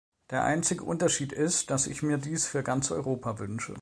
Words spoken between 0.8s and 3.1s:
Unterschied ist, dass ich mir dies für ganz